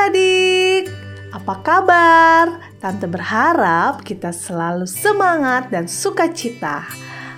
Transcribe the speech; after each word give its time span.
adik-adik, 0.00 0.88
apa 1.28 1.54
kabar? 1.60 2.44
Tante 2.80 3.04
berharap 3.04 4.00
kita 4.00 4.32
selalu 4.32 4.88
semangat 4.88 5.68
dan 5.68 5.84
sukacita. 5.84 6.88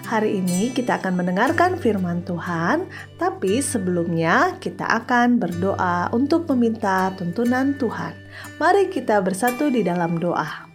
Hari 0.06 0.38
ini 0.38 0.70
kita 0.70 1.02
akan 1.02 1.18
mendengarkan 1.18 1.74
firman 1.74 2.22
Tuhan, 2.22 2.86
tapi 3.18 3.58
sebelumnya 3.58 4.54
kita 4.62 4.86
akan 5.02 5.42
berdoa 5.42 6.14
untuk 6.14 6.46
meminta 6.54 7.10
tuntunan 7.18 7.74
Tuhan. 7.82 8.14
Mari 8.62 8.94
kita 8.94 9.18
bersatu 9.18 9.66
di 9.66 9.82
dalam 9.82 10.22
doa. 10.22 10.71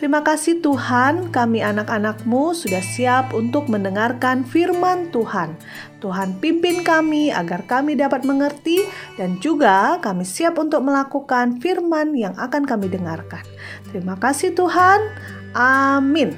Terima 0.00 0.24
kasih 0.24 0.64
Tuhan, 0.64 1.28
kami 1.28 1.60
anak-anakmu 1.60 2.56
sudah 2.56 2.80
siap 2.80 3.36
untuk 3.36 3.68
mendengarkan 3.68 4.48
firman 4.48 5.12
Tuhan. 5.12 5.52
Tuhan 6.00 6.40
pimpin 6.40 6.80
kami 6.80 7.28
agar 7.28 7.68
kami 7.68 8.00
dapat 8.00 8.24
mengerti 8.24 8.80
dan 9.20 9.36
juga 9.44 10.00
kami 10.00 10.24
siap 10.24 10.56
untuk 10.56 10.88
melakukan 10.88 11.60
firman 11.60 12.16
yang 12.16 12.32
akan 12.40 12.64
kami 12.64 12.88
dengarkan. 12.88 13.44
Terima 13.92 14.16
kasih 14.16 14.56
Tuhan. 14.56 15.04
Amin. 15.52 16.32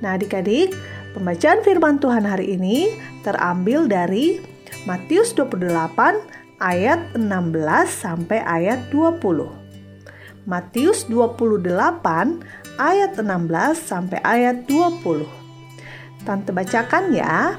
Nah 0.00 0.16
adik-adik, 0.16 0.72
pembacaan 1.12 1.60
firman 1.60 2.00
Tuhan 2.00 2.24
hari 2.24 2.56
ini 2.56 2.88
terambil 3.20 3.84
dari 3.84 4.40
Matius 4.88 5.36
28 5.36 5.68
ayat 6.56 7.04
16 7.20 7.20
sampai 7.84 8.40
ayat 8.40 8.80
20. 8.88 9.61
Matius 10.42 11.06
28 11.06 11.62
ayat 12.74 13.14
16 13.14 13.78
sampai 13.78 14.18
ayat 14.26 14.66
20. 14.66 15.22
Tante 16.26 16.50
bacakan 16.50 17.14
ya. 17.14 17.58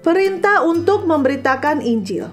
Perintah 0.00 0.64
untuk 0.64 1.04
memberitakan 1.04 1.84
Injil. 1.84 2.32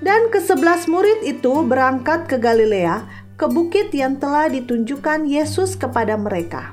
Dan 0.00 0.32
kesebelas 0.32 0.88
murid 0.88 1.20
itu 1.28 1.52
berangkat 1.68 2.24
ke 2.24 2.40
Galilea, 2.40 3.04
ke 3.36 3.44
bukit 3.44 3.92
yang 3.92 4.16
telah 4.16 4.48
ditunjukkan 4.48 5.28
Yesus 5.28 5.76
kepada 5.76 6.16
mereka. 6.16 6.72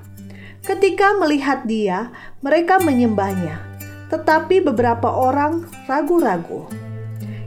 Ketika 0.64 1.20
melihat 1.20 1.68
dia, 1.68 2.16
mereka 2.40 2.80
menyembahnya. 2.80 3.60
Tetapi 4.08 4.64
beberapa 4.64 5.12
orang 5.12 5.68
ragu-ragu. 5.92 6.87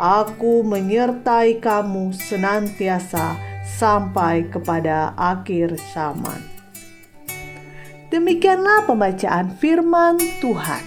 Aku 0.00 0.64
menyertai 0.64 1.60
kamu 1.60 2.16
senantiasa 2.16 3.36
sampai 3.68 4.48
kepada 4.48 5.12
akhir 5.12 5.76
zaman. 5.92 6.40
Demikianlah 8.08 8.88
pembacaan 8.88 9.52
firman 9.60 10.16
Tuhan. 10.40 10.80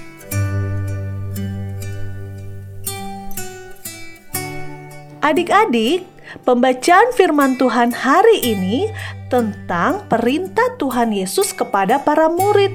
Adik-adik, 5.22 6.10
pembacaan 6.42 7.14
firman 7.14 7.54
Tuhan 7.62 7.94
hari 7.94 8.42
ini 8.42 8.90
tentang 9.30 10.10
perintah 10.10 10.74
Tuhan 10.82 11.14
Yesus 11.14 11.54
kepada 11.54 12.02
para 12.02 12.34
murid. 12.34 12.74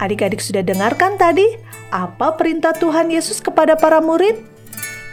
Adik-adik 0.00 0.40
sudah 0.40 0.64
dengarkan 0.64 1.20
tadi 1.20 1.44
apa 1.92 2.40
perintah 2.40 2.72
Tuhan 2.72 3.12
Yesus 3.12 3.44
kepada 3.44 3.76
para 3.76 4.00
murid? 4.00 4.51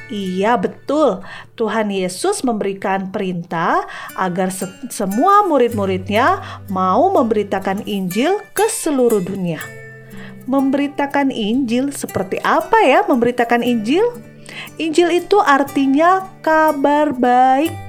Iya, 0.10 0.58
betul. 0.58 1.22
Tuhan 1.54 1.94
Yesus 1.94 2.42
memberikan 2.42 3.14
perintah 3.14 3.86
agar 4.18 4.50
se 4.50 4.66
semua 4.90 5.46
murid-muridnya 5.46 6.42
mau 6.74 7.14
memberitakan 7.14 7.86
Injil 7.86 8.42
ke 8.58 8.66
seluruh 8.66 9.22
dunia. 9.22 9.62
Memberitakan 10.50 11.30
Injil 11.30 11.94
seperti 11.94 12.42
apa 12.42 12.82
ya? 12.82 13.06
Memberitakan 13.06 13.62
Injil? 13.62 14.02
Injil 14.82 15.14
itu 15.14 15.38
artinya 15.38 16.26
kabar 16.42 17.14
baik 17.14 17.89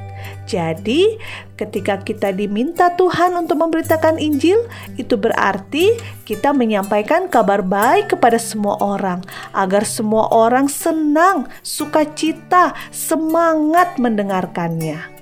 jadi, 0.50 1.14
ketika 1.54 2.02
kita 2.02 2.34
diminta 2.34 2.90
Tuhan 2.98 3.38
untuk 3.38 3.62
memberitakan 3.62 4.18
Injil, 4.18 4.66
itu 4.98 5.14
berarti 5.14 5.94
kita 6.26 6.50
menyampaikan 6.50 7.30
kabar 7.30 7.62
baik 7.62 8.18
kepada 8.18 8.42
semua 8.42 8.74
orang, 8.82 9.22
agar 9.54 9.86
semua 9.86 10.26
orang 10.34 10.66
senang, 10.66 11.46
sukacita, 11.62 12.74
semangat 12.90 13.94
mendengarkannya. 14.02 15.20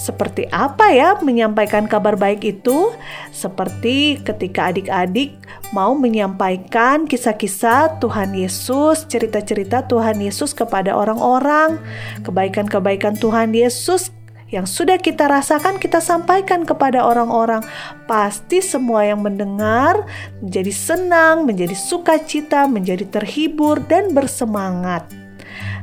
Seperti 0.00 0.48
apa 0.48 0.88
ya 0.96 1.20
menyampaikan 1.20 1.84
kabar 1.84 2.16
baik 2.16 2.40
itu? 2.40 2.88
Seperti 3.36 4.16
ketika 4.24 4.72
adik-adik 4.72 5.36
mau 5.76 5.92
menyampaikan 5.92 7.04
kisah-kisah 7.04 8.00
Tuhan 8.00 8.32
Yesus, 8.32 9.04
cerita-cerita 9.04 9.84
Tuhan 9.84 10.24
Yesus 10.24 10.56
kepada 10.56 10.96
orang-orang, 10.96 11.76
kebaikan-kebaikan 12.24 13.20
Tuhan 13.20 13.52
Yesus 13.52 14.08
yang 14.50 14.66
sudah 14.66 14.98
kita 14.98 15.30
rasakan 15.30 15.78
kita 15.78 16.02
sampaikan 16.02 16.66
kepada 16.66 17.06
orang-orang. 17.06 17.62
Pasti 18.10 18.58
semua 18.58 19.06
yang 19.06 19.22
mendengar 19.22 20.04
menjadi 20.42 20.74
senang, 20.74 21.46
menjadi 21.46 21.74
sukacita, 21.74 22.66
menjadi 22.66 23.06
terhibur 23.06 23.78
dan 23.86 24.10
bersemangat. 24.10 25.06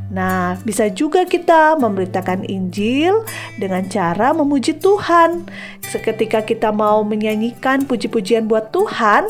Nah, 0.08 0.56
bisa 0.64 0.88
juga 0.88 1.28
kita 1.28 1.76
memberitakan 1.76 2.48
Injil 2.48 3.28
dengan 3.60 3.84
cara 3.92 4.32
memuji 4.32 4.72
Tuhan. 4.80 5.44
Seketika 5.84 6.40
kita 6.48 6.72
mau 6.72 7.04
menyanyikan 7.04 7.84
puji-pujian 7.84 8.48
buat 8.48 8.72
Tuhan, 8.72 9.28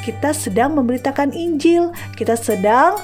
kita 0.00 0.32
sedang 0.32 0.80
memberitakan 0.80 1.36
Injil, 1.36 1.92
kita 2.16 2.40
sedang 2.40 2.96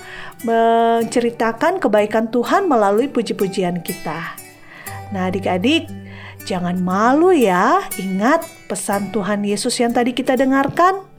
menceritakan 0.48 1.76
kebaikan 1.76 2.32
Tuhan 2.32 2.64
melalui 2.64 3.12
puji-pujian 3.12 3.84
kita. 3.84 4.39
Nah, 5.10 5.30
adik-adik, 5.30 5.90
jangan 6.46 6.78
malu 6.78 7.34
ya. 7.34 7.82
Ingat 7.98 8.46
pesan 8.70 9.10
Tuhan 9.10 9.42
Yesus 9.42 9.74
yang 9.82 9.90
tadi 9.90 10.14
kita 10.14 10.38
dengarkan. 10.38 11.10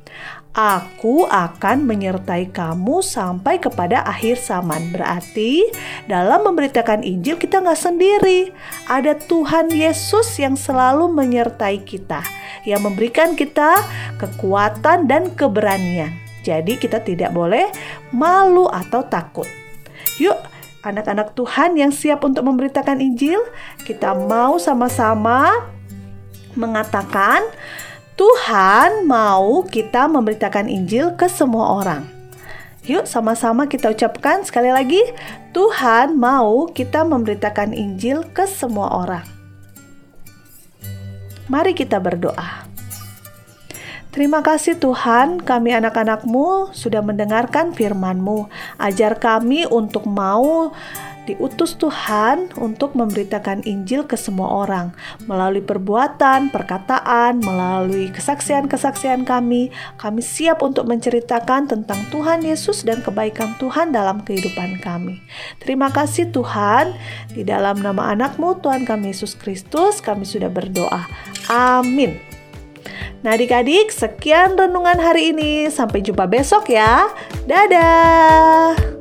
Aku 0.51 1.31
akan 1.31 1.87
menyertai 1.87 2.51
kamu 2.51 2.99
sampai 2.99 3.55
kepada 3.55 4.03
akhir 4.03 4.35
zaman. 4.35 4.91
Berarti 4.91 5.63
dalam 6.11 6.43
memberitakan 6.43 7.07
Injil 7.07 7.39
kita 7.39 7.63
nggak 7.63 7.79
sendiri. 7.79 8.51
Ada 8.91 9.15
Tuhan 9.31 9.71
Yesus 9.71 10.35
yang 10.43 10.59
selalu 10.59 11.07
menyertai 11.07 11.87
kita. 11.87 12.19
Yang 12.67 12.81
memberikan 12.83 13.39
kita 13.39 13.79
kekuatan 14.19 15.07
dan 15.07 15.31
keberanian. 15.31 16.11
Jadi 16.43 16.75
kita 16.75 16.99
tidak 16.99 17.31
boleh 17.31 17.71
malu 18.11 18.67
atau 18.67 19.07
takut. 19.07 19.47
Yuk 20.19 20.50
anak-anak 20.81 21.37
Tuhan 21.37 21.77
yang 21.77 21.93
siap 21.93 22.25
untuk 22.25 22.45
memberitakan 22.45 23.01
Injil, 23.01 23.41
kita 23.85 24.13
mau 24.13 24.57
sama-sama 24.57 25.69
mengatakan 26.57 27.45
Tuhan 28.19 29.07
mau 29.07 29.65
kita 29.65 30.05
memberitakan 30.05 30.67
Injil 30.69 31.15
ke 31.17 31.25
semua 31.31 31.79
orang. 31.81 32.05
Yuk 32.85 33.05
sama-sama 33.05 33.69
kita 33.69 33.93
ucapkan 33.93 34.41
sekali 34.41 34.73
lagi, 34.73 35.01
Tuhan 35.53 36.17
mau 36.17 36.65
kita 36.65 37.05
memberitakan 37.05 37.77
Injil 37.77 38.25
ke 38.33 38.49
semua 38.49 38.89
orang. 38.89 39.25
Mari 41.45 41.77
kita 41.77 42.01
berdoa. 42.01 42.70
Terima 44.11 44.43
kasih 44.43 44.75
Tuhan, 44.75 45.39
kami 45.39 45.71
anak-anakmu 45.71 46.75
sudah 46.75 46.99
mendengarkan 46.99 47.71
firman-Mu. 47.71 48.51
Ajar 48.75 49.15
kami 49.15 49.63
untuk 49.71 50.03
mau 50.03 50.75
diutus 51.23 51.79
Tuhan 51.79 52.51
untuk 52.59 52.97
memberitakan 52.97 53.63
Injil 53.63 54.03
ke 54.03 54.19
semua 54.19 54.67
orang 54.67 54.91
melalui 55.31 55.63
perbuatan, 55.63 56.51
perkataan, 56.51 57.39
melalui 57.39 58.11
kesaksian-kesaksian 58.11 59.23
kami. 59.23 59.71
Kami 59.95 60.19
siap 60.19 60.59
untuk 60.59 60.91
menceritakan 60.91 61.71
tentang 61.71 62.03
Tuhan 62.11 62.43
Yesus 62.43 62.83
dan 62.83 62.99
kebaikan 62.99 63.55
Tuhan 63.63 63.95
dalam 63.95 64.27
kehidupan 64.27 64.83
kami. 64.83 65.23
Terima 65.63 65.87
kasih 65.87 66.35
Tuhan, 66.35 66.91
di 67.31 67.47
dalam 67.47 67.79
nama 67.79 68.11
anakmu 68.11 68.59
Tuhan 68.59 68.83
kami 68.83 69.15
Yesus 69.15 69.39
Kristus 69.39 70.03
kami 70.03 70.27
sudah 70.27 70.51
berdoa. 70.51 71.07
Amin. 71.47 72.30
Nah 73.19 73.35
adik-adik 73.35 73.91
sekian 73.91 74.55
renungan 74.55 74.97
hari 74.97 75.35
ini. 75.35 75.67
Sampai 75.67 75.99
jumpa 75.99 76.25
besok 76.25 76.71
ya. 76.71 77.11
Dadah. 77.45 79.00